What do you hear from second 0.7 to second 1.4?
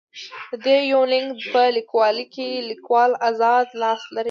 يونليک